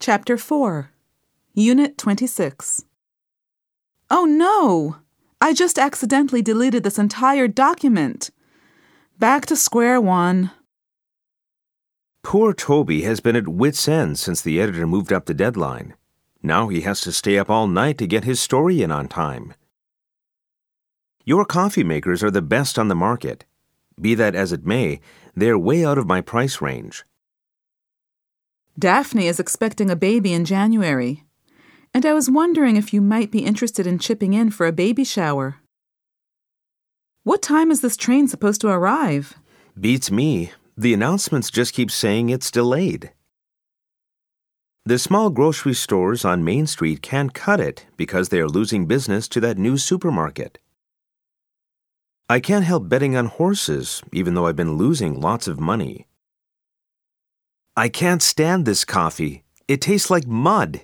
Chapter 0.00 0.38
4, 0.38 0.92
Unit 1.52 1.98
26. 1.98 2.86
Oh 4.10 4.24
no! 4.24 4.96
I 5.42 5.52
just 5.52 5.78
accidentally 5.78 6.40
deleted 6.40 6.84
this 6.84 6.98
entire 6.98 7.46
document. 7.46 8.30
Back 9.18 9.44
to 9.44 9.56
square 9.56 10.00
one. 10.00 10.52
Poor 12.22 12.54
Toby 12.54 13.02
has 13.02 13.20
been 13.20 13.36
at 13.36 13.46
wit's 13.46 13.86
end 13.86 14.18
since 14.18 14.40
the 14.40 14.58
editor 14.58 14.86
moved 14.86 15.12
up 15.12 15.26
the 15.26 15.34
deadline. 15.34 15.92
Now 16.42 16.68
he 16.68 16.80
has 16.80 17.02
to 17.02 17.12
stay 17.12 17.36
up 17.36 17.50
all 17.50 17.66
night 17.66 17.98
to 17.98 18.06
get 18.06 18.24
his 18.24 18.40
story 18.40 18.80
in 18.80 18.90
on 18.90 19.06
time. 19.06 19.52
Your 21.26 21.44
coffee 21.44 21.84
makers 21.84 22.24
are 22.24 22.30
the 22.30 22.40
best 22.40 22.78
on 22.78 22.88
the 22.88 22.94
market. 22.94 23.44
Be 24.00 24.14
that 24.14 24.34
as 24.34 24.50
it 24.50 24.64
may, 24.64 25.00
they're 25.36 25.58
way 25.58 25.84
out 25.84 25.98
of 25.98 26.06
my 26.06 26.22
price 26.22 26.62
range. 26.62 27.04
Daphne 28.78 29.26
is 29.26 29.40
expecting 29.40 29.90
a 29.90 29.96
baby 29.96 30.32
in 30.32 30.44
January, 30.44 31.24
and 31.92 32.06
I 32.06 32.14
was 32.14 32.30
wondering 32.30 32.76
if 32.76 32.94
you 32.94 33.00
might 33.00 33.30
be 33.30 33.44
interested 33.44 33.86
in 33.86 33.98
chipping 33.98 34.32
in 34.32 34.50
for 34.50 34.66
a 34.66 34.72
baby 34.72 35.04
shower. 35.04 35.56
What 37.24 37.42
time 37.42 37.70
is 37.70 37.80
this 37.80 37.96
train 37.96 38.28
supposed 38.28 38.60
to 38.62 38.68
arrive? 38.68 39.34
Beats 39.78 40.10
me. 40.10 40.52
The 40.76 40.94
announcements 40.94 41.50
just 41.50 41.74
keep 41.74 41.90
saying 41.90 42.30
it's 42.30 42.50
delayed. 42.50 43.12
The 44.86 44.98
small 44.98 45.28
grocery 45.28 45.74
stores 45.74 46.24
on 46.24 46.42
Main 46.42 46.66
Street 46.66 47.02
can't 47.02 47.34
cut 47.34 47.60
it 47.60 47.84
because 47.98 48.30
they 48.30 48.40
are 48.40 48.48
losing 48.48 48.86
business 48.86 49.28
to 49.28 49.40
that 49.40 49.58
new 49.58 49.76
supermarket. 49.76 50.58
I 52.30 52.40
can't 52.40 52.64
help 52.64 52.88
betting 52.88 53.14
on 53.14 53.26
horses, 53.26 54.02
even 54.12 54.34
though 54.34 54.46
I've 54.46 54.56
been 54.56 54.78
losing 54.78 55.20
lots 55.20 55.46
of 55.48 55.60
money. 55.60 56.06
I 57.80 57.88
can't 57.88 58.20
stand 58.20 58.66
this 58.66 58.84
coffee. 58.84 59.42
It 59.66 59.80
tastes 59.80 60.10
like 60.10 60.26
mud. 60.26 60.82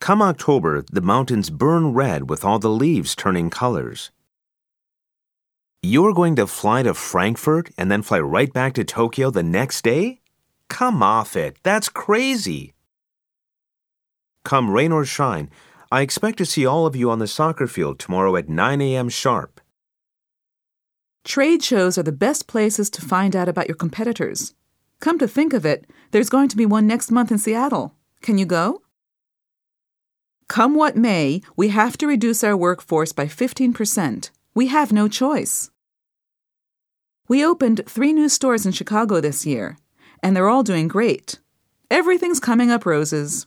Come 0.00 0.22
October, 0.22 0.84
the 0.90 1.00
mountains 1.00 1.50
burn 1.50 1.94
red 1.94 2.28
with 2.28 2.44
all 2.44 2.58
the 2.58 2.68
leaves 2.68 3.14
turning 3.14 3.48
colors. 3.48 4.10
You're 5.84 6.14
going 6.14 6.34
to 6.34 6.48
fly 6.48 6.82
to 6.82 6.94
Frankfurt 6.94 7.70
and 7.78 7.92
then 7.92 8.02
fly 8.02 8.18
right 8.18 8.52
back 8.52 8.72
to 8.74 8.82
Tokyo 8.82 9.30
the 9.30 9.44
next 9.44 9.84
day? 9.84 10.18
Come 10.68 11.00
off 11.00 11.36
it. 11.36 11.58
That's 11.62 11.88
crazy. 11.88 12.74
Come 14.44 14.68
rain 14.68 14.90
or 14.90 15.04
shine, 15.04 15.48
I 15.92 16.00
expect 16.00 16.38
to 16.38 16.44
see 16.44 16.66
all 16.66 16.86
of 16.86 16.96
you 16.96 17.08
on 17.08 17.20
the 17.20 17.28
soccer 17.28 17.68
field 17.68 18.00
tomorrow 18.00 18.34
at 18.34 18.48
9 18.48 18.80
a.m. 18.80 19.08
sharp. 19.08 19.60
Trade 21.24 21.62
shows 21.62 21.96
are 21.96 22.02
the 22.02 22.20
best 22.26 22.48
places 22.48 22.90
to 22.90 23.00
find 23.00 23.36
out 23.36 23.48
about 23.48 23.68
your 23.68 23.76
competitors. 23.76 24.54
Come 25.00 25.18
to 25.18 25.26
think 25.26 25.54
of 25.54 25.64
it, 25.64 25.86
there's 26.10 26.28
going 26.28 26.48
to 26.48 26.56
be 26.56 26.66
one 26.66 26.86
next 26.86 27.10
month 27.10 27.32
in 27.32 27.38
Seattle. 27.38 27.94
Can 28.20 28.36
you 28.36 28.44
go? 28.44 28.82
Come 30.46 30.74
what 30.74 30.96
may, 30.96 31.40
we 31.56 31.68
have 31.68 31.96
to 31.98 32.06
reduce 32.06 32.44
our 32.44 32.56
workforce 32.56 33.12
by 33.12 33.24
15%. 33.26 34.30
We 34.54 34.66
have 34.66 34.92
no 34.92 35.08
choice. 35.08 35.70
We 37.28 37.44
opened 37.44 37.82
three 37.86 38.12
new 38.12 38.28
stores 38.28 38.66
in 38.66 38.72
Chicago 38.72 39.20
this 39.20 39.46
year, 39.46 39.78
and 40.22 40.36
they're 40.36 40.48
all 40.48 40.64
doing 40.64 40.88
great. 40.88 41.38
Everything's 41.90 42.40
coming 42.40 42.70
up 42.70 42.84
roses. 42.84 43.46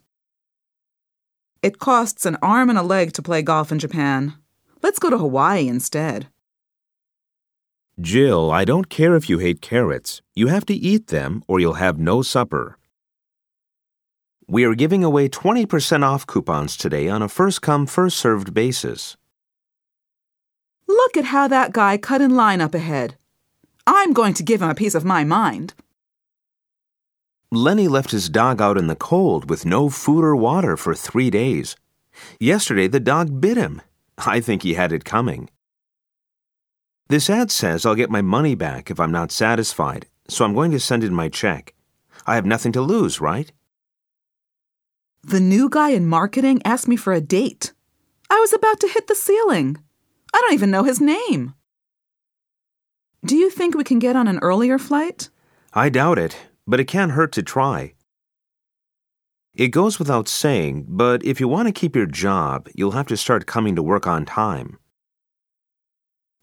It 1.61 1.77
costs 1.79 2.25
an 2.25 2.37
arm 2.41 2.69
and 2.69 2.79
a 2.79 2.83
leg 2.83 3.13
to 3.13 3.21
play 3.21 3.41
golf 3.41 3.71
in 3.71 3.79
Japan. 3.79 4.33
Let's 4.81 4.99
go 4.99 5.09
to 5.09 5.17
Hawaii 5.17 5.67
instead. 5.67 6.27
Jill, 8.01 8.49
I 8.49 8.65
don't 8.65 8.89
care 8.89 9.15
if 9.15 9.29
you 9.29 9.37
hate 9.37 9.61
carrots. 9.61 10.21
You 10.33 10.47
have 10.47 10.65
to 10.65 10.73
eat 10.73 11.07
them 11.07 11.43
or 11.47 11.59
you'll 11.59 11.73
have 11.73 11.99
no 11.99 12.23
supper. 12.23 12.79
We 14.47 14.63
are 14.63 14.73
giving 14.73 15.03
away 15.03 15.29
20% 15.29 16.03
off 16.03 16.25
coupons 16.25 16.75
today 16.75 17.07
on 17.07 17.21
a 17.21 17.29
first 17.29 17.61
come, 17.61 17.85
first 17.85 18.17
served 18.17 18.53
basis. 18.53 19.15
Look 20.87 21.15
at 21.15 21.25
how 21.25 21.47
that 21.47 21.71
guy 21.71 21.97
cut 21.97 22.19
in 22.19 22.35
line 22.35 22.61
up 22.61 22.73
ahead. 22.73 23.15
I'm 23.85 24.11
going 24.11 24.33
to 24.35 24.43
give 24.43 24.61
him 24.61 24.69
a 24.69 24.75
piece 24.75 24.95
of 24.95 25.05
my 25.05 25.23
mind. 25.23 25.75
Lenny 27.51 27.87
left 27.87 28.09
his 28.09 28.27
dog 28.27 28.59
out 28.59 28.77
in 28.77 28.87
the 28.87 28.95
cold 28.95 29.49
with 29.51 29.67
no 29.67 29.89
food 29.89 30.23
or 30.23 30.35
water 30.35 30.75
for 30.77 30.95
three 30.95 31.29
days. 31.29 31.75
Yesterday, 32.39 32.87
the 32.87 32.99
dog 32.99 33.39
bit 33.39 33.57
him. 33.57 33.83
I 34.17 34.39
think 34.39 34.63
he 34.63 34.73
had 34.73 34.91
it 34.91 35.05
coming. 35.05 35.49
This 37.07 37.29
ad 37.29 37.51
says 37.51 37.85
I'll 37.85 37.95
get 37.95 38.09
my 38.09 38.21
money 38.21 38.55
back 38.55 38.89
if 38.89 38.99
I'm 38.99 39.11
not 39.11 39.31
satisfied, 39.31 40.07
so 40.27 40.45
I'm 40.45 40.53
going 40.53 40.71
to 40.71 40.79
send 40.79 41.03
in 41.03 41.13
my 41.13 41.29
check. 41.29 41.73
I 42.25 42.35
have 42.35 42.45
nothing 42.45 42.71
to 42.73 42.81
lose, 42.81 43.19
right? 43.19 43.51
The 45.23 45.39
new 45.39 45.69
guy 45.69 45.89
in 45.89 46.07
marketing 46.07 46.61
asked 46.65 46.87
me 46.87 46.95
for 46.95 47.13
a 47.13 47.21
date. 47.21 47.73
I 48.29 48.39
was 48.39 48.53
about 48.53 48.79
to 48.81 48.87
hit 48.87 49.07
the 49.07 49.15
ceiling. 49.15 49.77
I 50.33 50.39
don't 50.41 50.53
even 50.53 50.71
know 50.71 50.83
his 50.83 50.99
name. 50.99 51.53
Do 53.25 53.37
you 53.37 53.49
think 53.49 53.75
we 53.75 53.83
can 53.83 53.99
get 53.99 54.15
on 54.15 54.27
an 54.27 54.39
earlier 54.39 54.77
flight? 54.77 55.29
I 55.73 55.89
doubt 55.89 56.19
it, 56.19 56.35
but 56.67 56.79
it 56.79 56.85
can't 56.85 57.13
hurt 57.13 57.31
to 57.33 57.43
try. 57.43 57.93
It 59.55 59.67
goes 59.67 59.99
without 59.99 60.27
saying, 60.27 60.85
but 60.89 61.23
if 61.23 61.39
you 61.39 61.47
want 61.47 61.67
to 61.67 61.71
keep 61.71 61.95
your 61.95 62.07
job, 62.07 62.67
you'll 62.73 62.91
have 62.91 63.07
to 63.07 63.17
start 63.17 63.45
coming 63.45 63.75
to 63.75 63.83
work 63.83 64.07
on 64.07 64.25
time. 64.25 64.79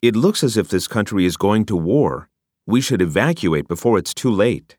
It 0.03 0.17
looks 0.17 0.43
as 0.43 0.57
if 0.57 0.69
this 0.69 0.89
country 0.89 1.27
is 1.27 1.37
going 1.37 1.67
to 1.67 1.77
war. 1.77 2.31
We 2.67 2.81
should 2.81 3.03
evacuate 3.03 3.69
before 3.69 3.99
it's 3.99 4.15
too 4.15 4.31
late. 4.31 4.77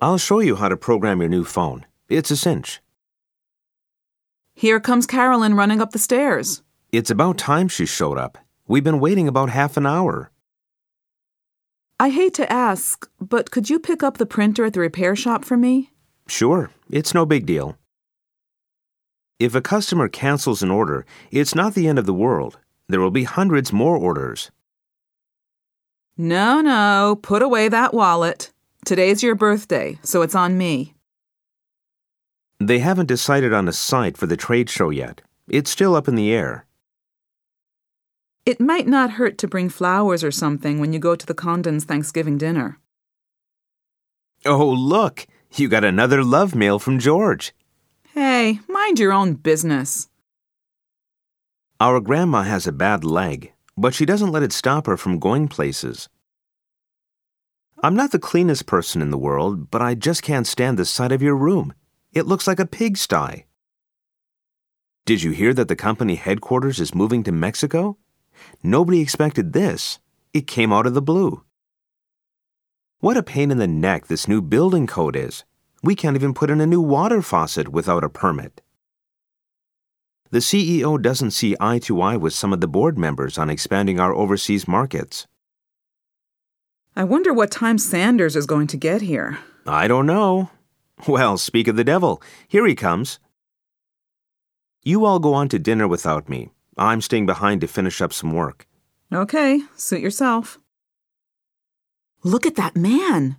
I'll 0.00 0.18
show 0.18 0.40
you 0.40 0.56
how 0.56 0.68
to 0.68 0.76
program 0.76 1.20
your 1.20 1.30
new 1.30 1.44
phone. 1.44 1.86
It's 2.10 2.30
a 2.30 2.36
cinch. 2.36 2.82
Here 4.54 4.80
comes 4.80 5.06
Carolyn 5.06 5.54
running 5.54 5.80
up 5.80 5.92
the 5.92 5.98
stairs. 5.98 6.62
It's 6.92 7.10
about 7.10 7.38
time 7.38 7.68
she 7.68 7.86
showed 7.86 8.18
up. 8.18 8.36
We've 8.66 8.84
been 8.84 9.00
waiting 9.00 9.28
about 9.28 9.48
half 9.48 9.78
an 9.78 9.86
hour. 9.86 10.30
I 11.98 12.10
hate 12.10 12.34
to 12.34 12.52
ask, 12.52 13.08
but 13.18 13.50
could 13.50 13.70
you 13.70 13.80
pick 13.80 14.02
up 14.02 14.18
the 14.18 14.26
printer 14.26 14.66
at 14.66 14.74
the 14.74 14.80
repair 14.80 15.16
shop 15.16 15.44
for 15.44 15.56
me? 15.56 15.90
Sure, 16.26 16.70
it's 16.90 17.14
no 17.14 17.24
big 17.24 17.46
deal. 17.46 17.78
If 19.38 19.54
a 19.54 19.62
customer 19.62 20.08
cancels 20.08 20.62
an 20.62 20.70
order, 20.70 21.06
it's 21.30 21.54
not 21.54 21.72
the 21.72 21.88
end 21.88 21.98
of 21.98 22.06
the 22.06 22.12
world. 22.12 22.58
There 22.88 23.00
will 23.00 23.10
be 23.10 23.24
hundreds 23.24 23.72
more 23.72 23.96
orders. 23.96 24.50
No, 26.16 26.60
no, 26.60 27.18
put 27.20 27.42
away 27.42 27.68
that 27.68 27.92
wallet. 27.92 28.50
Today's 28.84 29.22
your 29.22 29.34
birthday, 29.34 29.98
so 30.02 30.22
it's 30.22 30.34
on 30.34 30.56
me. 30.56 30.94
They 32.58 32.78
haven't 32.80 33.06
decided 33.06 33.52
on 33.52 33.68
a 33.68 33.72
site 33.72 34.16
for 34.16 34.26
the 34.26 34.36
trade 34.36 34.70
show 34.70 34.90
yet. 34.90 35.20
It's 35.48 35.70
still 35.70 35.94
up 35.94 36.08
in 36.08 36.14
the 36.14 36.32
air. 36.32 36.66
It 38.44 38.60
might 38.60 38.86
not 38.88 39.12
hurt 39.12 39.36
to 39.38 39.48
bring 39.48 39.68
flowers 39.68 40.24
or 40.24 40.30
something 40.30 40.80
when 40.80 40.92
you 40.92 40.98
go 40.98 41.14
to 41.14 41.26
the 41.26 41.34
Condons 41.34 41.84
Thanksgiving 41.84 42.38
dinner. 42.38 42.78
Oh, 44.46 44.68
look! 44.68 45.26
You 45.54 45.68
got 45.68 45.84
another 45.84 46.24
love 46.24 46.54
mail 46.54 46.78
from 46.78 46.98
George. 46.98 47.54
Hey, 48.14 48.60
mind 48.68 48.98
your 48.98 49.12
own 49.12 49.34
business. 49.34 50.08
Our 51.80 52.00
grandma 52.00 52.42
has 52.42 52.66
a 52.66 52.72
bad 52.72 53.04
leg, 53.04 53.52
but 53.76 53.94
she 53.94 54.04
doesn't 54.04 54.32
let 54.32 54.42
it 54.42 54.52
stop 54.52 54.88
her 54.88 54.96
from 54.96 55.20
going 55.20 55.46
places. 55.46 56.08
I'm 57.84 57.94
not 57.94 58.10
the 58.10 58.18
cleanest 58.18 58.66
person 58.66 59.00
in 59.00 59.12
the 59.12 59.18
world, 59.18 59.70
but 59.70 59.80
I 59.80 59.94
just 59.94 60.24
can't 60.24 60.44
stand 60.44 60.76
the 60.76 60.84
sight 60.84 61.12
of 61.12 61.22
your 61.22 61.36
room. 61.36 61.72
It 62.12 62.26
looks 62.26 62.48
like 62.48 62.58
a 62.58 62.66
pigsty. 62.66 63.44
Did 65.06 65.22
you 65.22 65.30
hear 65.30 65.54
that 65.54 65.68
the 65.68 65.76
company 65.76 66.16
headquarters 66.16 66.80
is 66.80 66.96
moving 66.96 67.22
to 67.22 67.30
Mexico? 67.30 67.96
Nobody 68.60 69.00
expected 69.00 69.52
this. 69.52 70.00
It 70.34 70.48
came 70.48 70.72
out 70.72 70.86
of 70.86 70.94
the 70.94 71.00
blue. 71.00 71.44
What 72.98 73.16
a 73.16 73.22
pain 73.22 73.52
in 73.52 73.58
the 73.58 73.68
neck 73.68 74.08
this 74.08 74.26
new 74.26 74.42
building 74.42 74.88
code 74.88 75.14
is. 75.14 75.44
We 75.84 75.94
can't 75.94 76.16
even 76.16 76.34
put 76.34 76.50
in 76.50 76.60
a 76.60 76.66
new 76.66 76.80
water 76.80 77.22
faucet 77.22 77.68
without 77.68 78.02
a 78.02 78.08
permit. 78.08 78.62
The 80.30 80.40
CEO 80.40 81.00
doesn't 81.00 81.30
see 81.30 81.56
eye 81.58 81.78
to 81.80 82.02
eye 82.02 82.16
with 82.16 82.34
some 82.34 82.52
of 82.52 82.60
the 82.60 82.68
board 82.68 82.98
members 82.98 83.38
on 83.38 83.48
expanding 83.48 83.98
our 83.98 84.12
overseas 84.12 84.68
markets. 84.68 85.26
I 86.94 87.04
wonder 87.04 87.32
what 87.32 87.50
time 87.50 87.78
Sanders 87.78 88.36
is 88.36 88.44
going 88.44 88.66
to 88.68 88.76
get 88.76 89.00
here. 89.00 89.38
I 89.66 89.88
don't 89.88 90.06
know. 90.06 90.50
Well, 91.06 91.38
speak 91.38 91.68
of 91.68 91.76
the 91.76 91.84
devil. 91.84 92.20
Here 92.46 92.66
he 92.66 92.74
comes. 92.74 93.20
You 94.82 95.04
all 95.04 95.18
go 95.18 95.32
on 95.32 95.48
to 95.50 95.58
dinner 95.58 95.88
without 95.88 96.28
me. 96.28 96.50
I'm 96.76 97.00
staying 97.00 97.26
behind 97.26 97.60
to 97.62 97.66
finish 97.68 98.00
up 98.00 98.12
some 98.12 98.32
work. 98.32 98.66
Okay, 99.12 99.62
suit 99.76 100.00
yourself. 100.00 100.58
Look 102.22 102.46
at 102.46 102.56
that 102.56 102.76
man. 102.76 103.36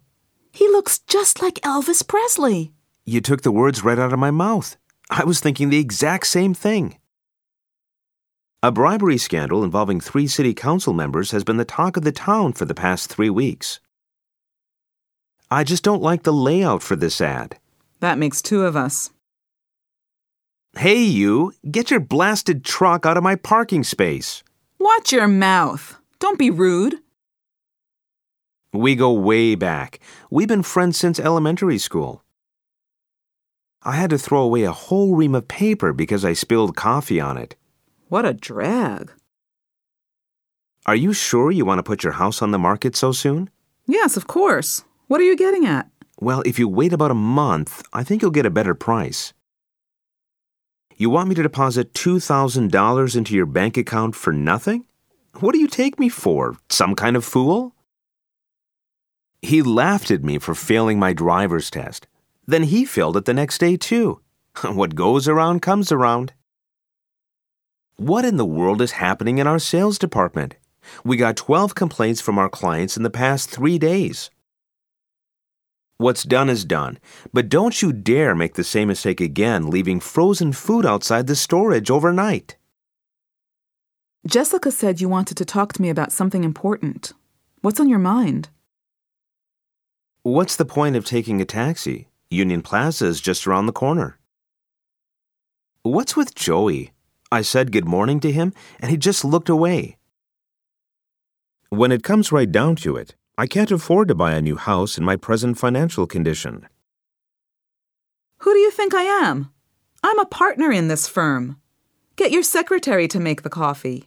He 0.52 0.68
looks 0.68 1.00
just 1.00 1.42
like 1.42 1.56
Elvis 1.56 2.08
Presley. 2.08 2.74
You 3.06 3.22
took 3.22 3.44
the 3.44 3.52
words 3.52 3.84
right 3.84 4.00
out 4.00 4.14
of 4.14 4.20
my 4.20 4.32
mouth. 4.32 4.78
I 5.10 5.24
was 5.24 5.40
thinking 5.40 5.70
the 5.70 5.80
exact 5.80 6.28
same 6.28 6.54
thing. 6.54 6.98
A 8.62 8.72
bribery 8.72 9.18
scandal 9.18 9.64
involving 9.64 10.00
three 10.00 10.28
city 10.28 10.54
council 10.54 10.94
members 10.94 11.32
has 11.32 11.44
been 11.44 11.58
the 11.58 11.66
talk 11.66 11.98
of 11.98 12.04
the 12.04 12.12
town 12.12 12.54
for 12.54 12.66
the 12.66 12.76
past 12.76 13.10
three 13.10 13.30
weeks. 13.30 13.80
I 15.50 15.64
just 15.64 15.84
don't 15.84 16.02
like 16.02 16.24
the 16.24 16.34
layout 16.34 16.84
for 16.84 16.96
this 16.96 17.22
ad. 17.22 17.58
That 18.02 18.18
makes 18.18 18.42
two 18.42 18.64
of 18.64 18.76
us. 18.76 19.10
Hey, 20.78 21.02
you, 21.02 21.54
get 21.72 21.90
your 21.90 22.00
blasted 22.00 22.64
truck 22.64 23.06
out 23.06 23.18
of 23.18 23.24
my 23.24 23.36
parking 23.36 23.84
space. 23.84 24.44
Watch 24.78 25.12
your 25.12 25.28
mouth. 25.28 25.98
Don't 26.20 26.38
be 26.38 26.52
rude. 26.52 26.96
We 28.72 28.96
go 28.96 29.12
way 29.12 29.56
back. 29.56 30.00
We've 30.30 30.48
been 30.48 30.64
friends 30.64 30.98
since 30.98 31.20
elementary 31.20 31.80
school. 31.80 32.24
I 33.82 33.96
had 33.96 34.10
to 34.10 34.18
throw 34.18 34.42
away 34.42 34.64
a 34.64 34.74
whole 34.74 35.16
ream 35.16 35.34
of 35.34 35.48
paper 35.48 35.94
because 35.94 36.26
I 36.26 36.34
spilled 36.34 36.76
coffee 36.76 37.22
on 37.22 37.38
it. 37.38 37.56
What 38.10 38.26
a 38.26 38.34
drag. 38.34 39.12
Are 40.86 40.96
you 40.96 41.14
sure 41.14 41.50
you 41.50 41.64
want 41.64 41.80
to 41.80 41.84
put 41.84 42.04
your 42.04 42.14
house 42.14 42.42
on 42.42 42.52
the 42.52 42.60
market 42.60 42.96
so 42.96 43.14
soon? 43.14 43.50
Yes, 43.86 44.18
of 44.18 44.28
course. 44.28 44.84
What 45.08 45.22
are 45.22 45.24
you 45.24 45.38
getting 45.38 45.66
at? 45.66 45.90
Well, 46.20 46.44
if 46.46 46.60
you 46.60 46.68
wait 46.68 46.92
about 46.92 47.12
a 47.12 47.16
month, 47.16 47.82
I 47.94 48.04
think 48.04 48.22
you'll 48.22 48.32
get 48.32 48.46
a 48.46 48.50
better 48.50 48.76
price. 48.76 49.34
You 50.98 51.10
want 51.10 51.30
me 51.30 51.36
to 51.36 51.44
deposit 51.44 51.94
$2,000 51.94 53.16
into 53.16 53.34
your 53.34 53.46
bank 53.46 53.78
account 53.78 54.14
for 54.16 54.34
nothing? 54.34 54.84
What 55.40 55.54
do 55.54 55.60
you 55.60 55.68
take 55.68 55.98
me 55.98 56.10
for? 56.10 56.58
Some 56.70 56.96
kind 56.96 57.16
of 57.16 57.24
fool? 57.24 57.74
He 59.42 59.62
laughed 59.62 60.12
at 60.12 60.22
me 60.22 60.38
for 60.38 60.54
failing 60.54 61.00
my 61.00 61.14
driver's 61.14 61.72
test. 61.72 62.09
Then 62.50 62.64
he 62.64 62.84
failed 62.84 63.16
it 63.16 63.26
the 63.26 63.34
next 63.36 63.60
day, 63.60 63.78
too. 63.78 64.22
what 64.64 64.96
goes 64.96 65.28
around 65.28 65.62
comes 65.62 65.92
around. 65.92 66.34
What 67.96 68.26
in 68.26 68.38
the 68.38 68.46
world 68.46 68.82
is 68.82 68.94
happening 68.94 69.38
in 69.38 69.46
our 69.46 69.60
sales 69.60 70.00
department? 70.00 70.56
We 71.04 71.16
got 71.16 71.38
12 71.38 71.76
complaints 71.76 72.22
from 72.22 72.40
our 72.40 72.50
clients 72.50 72.98
in 72.98 73.04
the 73.04 73.12
past 73.12 73.52
three 73.52 73.78
days. 73.78 74.32
What's 75.98 76.24
done 76.24 76.50
is 76.50 76.66
done, 76.66 76.98
but 77.32 77.50
don't 77.50 77.84
you 77.84 77.94
dare 77.94 78.34
make 78.34 78.56
the 78.56 78.64
same 78.64 78.88
mistake 78.88 79.22
again, 79.22 79.70
leaving 79.70 80.00
frozen 80.00 80.52
food 80.52 80.88
outside 80.88 81.28
the 81.28 81.36
storage 81.36 81.92
overnight. 81.92 82.58
Jessica 84.26 84.72
said 84.72 85.00
you 85.00 85.08
wanted 85.08 85.38
to 85.38 85.46
talk 85.46 85.74
to 85.74 85.82
me 85.84 85.90
about 85.92 86.12
something 86.12 86.44
important. 86.44 87.14
What's 87.62 87.80
on 87.80 87.90
your 87.90 88.00
mind? 88.00 88.50
What's 90.24 90.56
the 90.56 90.66
point 90.66 90.96
of 90.96 91.06
taking 91.06 91.42
a 91.42 91.46
taxi? 91.46 92.09
Union 92.32 92.62
Plaza 92.62 93.08
is 93.08 93.22
just 93.22 93.48
around 93.48 93.66
the 93.66 93.72
corner. 93.72 94.20
What's 95.82 96.16
with 96.16 96.36
Joey? 96.36 96.92
I 97.32 97.42
said 97.42 97.72
good 97.72 97.88
morning 97.88 98.20
to 98.20 98.32
him, 98.32 98.54
and 98.80 98.92
he 98.92 98.98
just 98.98 99.26
looked 99.26 99.50
away. 99.50 99.98
When 101.70 101.92
it 101.92 102.04
comes 102.04 102.32
right 102.32 102.52
down 102.52 102.76
to 102.78 102.98
it, 102.98 103.16
I 103.36 103.48
can't 103.48 103.72
afford 103.72 104.10
to 104.10 104.16
buy 104.16 104.34
a 104.34 104.44
new 104.44 104.58
house 104.58 104.96
in 104.96 105.04
my 105.04 105.16
present 105.16 105.58
financial 105.58 106.06
condition. 106.06 106.68
Who 108.40 108.54
do 108.54 108.60
you 108.60 108.70
think 108.70 108.94
I 108.94 109.04
am? 109.04 109.50
I'm 110.04 110.20
a 110.20 110.26
partner 110.26 110.72
in 110.72 110.88
this 110.88 111.08
firm. 111.08 111.60
Get 112.16 112.32
your 112.32 112.44
secretary 112.44 113.08
to 113.08 113.20
make 113.20 113.42
the 113.42 113.50
coffee. 113.50 114.06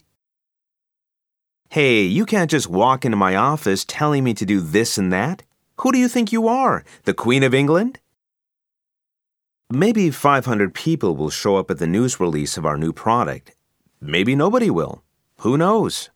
Hey, 1.69 2.03
you 2.03 2.25
can't 2.25 2.51
just 2.51 2.69
walk 2.69 3.03
into 3.03 3.17
my 3.17 3.35
office 3.35 3.83
telling 3.83 4.23
me 4.23 4.33
to 4.35 4.45
do 4.45 4.61
this 4.61 4.97
and 4.97 5.11
that. 5.11 5.43
Who 5.81 5.91
do 5.91 5.97
you 5.97 6.07
think 6.07 6.31
you 6.31 6.47
are? 6.47 6.85
The 7.03 7.13
Queen 7.13 7.43
of 7.43 7.53
England? 7.53 7.99
Maybe 9.75 10.11
500 10.11 10.75
people 10.75 11.15
will 11.15 11.31
show 11.31 11.55
up 11.55 11.71
at 11.71 11.79
the 11.79 11.87
news 11.87 12.19
release 12.19 12.57
of 12.57 12.65
our 12.65 12.77
new 12.77 12.93
product. 12.93 13.55
Maybe 13.99 14.35
nobody 14.35 14.69
will. 14.69 15.01
Who 15.39 15.57
knows? 15.57 16.11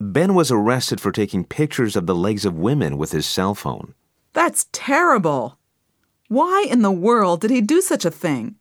Ben 0.00 0.36
was 0.36 0.52
arrested 0.52 1.00
for 1.00 1.10
taking 1.10 1.42
pictures 1.44 1.96
of 1.96 2.06
the 2.06 2.14
legs 2.14 2.44
of 2.44 2.54
women 2.54 2.96
with 2.96 3.10
his 3.10 3.26
cell 3.26 3.56
phone. 3.56 3.94
That's 4.34 4.68
terrible. 4.70 5.58
Why 6.28 6.64
in 6.70 6.82
the 6.82 6.92
world 6.92 7.40
did 7.40 7.50
he 7.50 7.60
do 7.60 7.80
such 7.80 8.04
a 8.04 8.10
thing? 8.12 8.54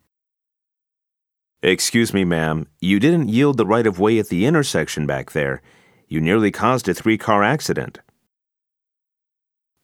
Excuse 1.61 2.15
me, 2.15 2.25
ma'am. 2.25 2.65
You 2.81 2.99
didn't 2.99 3.29
yield 3.29 3.57
the 3.57 3.67
right 3.67 3.85
of 3.85 3.99
way 3.99 4.17
at 4.17 4.29
the 4.29 4.47
intersection 4.47 5.05
back 5.05 5.33
there. 5.33 5.61
You 6.07 6.19
nearly 6.19 6.49
caused 6.49 6.89
a 6.89 6.95
three 6.95 7.19
car 7.19 7.43
accident. 7.43 7.99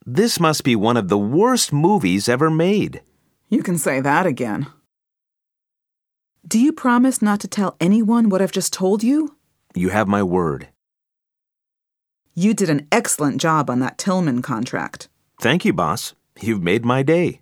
This 0.03 0.39
must 0.39 0.63
be 0.63 0.75
one 0.75 0.97
of 0.97 1.09
the 1.09 1.19
worst 1.19 1.71
movies 1.71 2.27
ever 2.27 2.50
made. 2.50 3.03
You 3.50 3.62
can 3.62 3.77
say 3.77 4.01
that 4.01 4.25
again. 4.25 4.68
Do 6.47 6.59
you 6.59 6.71
promise 6.71 7.21
not 7.21 7.39
to 7.42 7.47
tell 7.47 7.75
anyone 7.80 8.30
what 8.30 8.42
I've 8.42 8.51
just 8.51 8.74
told 8.74 9.03
you? 9.03 9.36
You 9.74 9.89
have 9.89 10.07
my 10.07 10.24
word. 10.24 10.69
You 12.33 12.53
did 12.53 12.69
an 12.69 12.88
excellent 12.92 13.39
job 13.39 13.69
on 13.69 13.80
that 13.80 13.97
Tillman 13.97 14.42
contract. 14.42 15.09
Thank 15.39 15.63
you, 15.65 15.74
boss. 15.74 16.13
You've 16.39 16.62
made 16.62 16.86
my 16.86 17.01
day. 17.01 17.42